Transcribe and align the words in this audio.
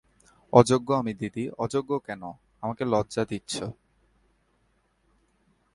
অযোগ্য 0.53 0.87
আমি 0.93 1.13
দিদি, 1.13 1.43
অযোগ্য, 1.57 1.91
কেন 1.99 2.21
আমাকে 2.63 2.83
লজ্জা 2.85 3.23
দিচ্ছ। 3.25 3.55